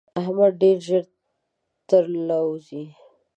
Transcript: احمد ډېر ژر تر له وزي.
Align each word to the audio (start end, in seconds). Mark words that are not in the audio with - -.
احمد 0.19 0.51
ډېر 0.61 0.77
ژر 0.87 1.03
تر 1.89 2.03
له 2.27 2.37
وزي. 2.47 2.83